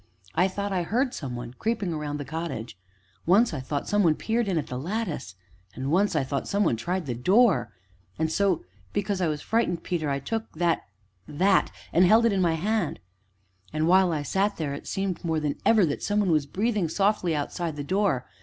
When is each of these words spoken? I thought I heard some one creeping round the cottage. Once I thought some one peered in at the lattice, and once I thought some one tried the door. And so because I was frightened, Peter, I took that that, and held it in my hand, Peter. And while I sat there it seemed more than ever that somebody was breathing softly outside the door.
I 0.33 0.47
thought 0.47 0.73
I 0.73 0.81
heard 0.81 1.13
some 1.13 1.35
one 1.35 1.53
creeping 1.59 1.95
round 1.95 2.19
the 2.19 2.25
cottage. 2.25 2.75
Once 3.27 3.53
I 3.53 3.59
thought 3.59 3.87
some 3.87 4.01
one 4.01 4.15
peered 4.15 4.47
in 4.47 4.57
at 4.57 4.65
the 4.65 4.79
lattice, 4.79 5.35
and 5.75 5.91
once 5.91 6.15
I 6.15 6.23
thought 6.23 6.47
some 6.47 6.63
one 6.63 6.75
tried 6.75 7.05
the 7.05 7.13
door. 7.13 7.71
And 8.17 8.31
so 8.31 8.65
because 8.93 9.21
I 9.21 9.27
was 9.27 9.43
frightened, 9.43 9.83
Peter, 9.83 10.09
I 10.09 10.17
took 10.17 10.53
that 10.53 10.87
that, 11.27 11.69
and 11.93 12.03
held 12.03 12.25
it 12.25 12.33
in 12.33 12.41
my 12.41 12.55
hand, 12.55 12.95
Peter. 12.95 13.77
And 13.77 13.87
while 13.87 14.11
I 14.11 14.23
sat 14.23 14.57
there 14.57 14.73
it 14.73 14.87
seemed 14.87 15.23
more 15.23 15.39
than 15.39 15.57
ever 15.67 15.85
that 15.85 16.01
somebody 16.01 16.31
was 16.31 16.47
breathing 16.47 16.89
softly 16.89 17.35
outside 17.35 17.75
the 17.75 17.83
door. 17.83 18.25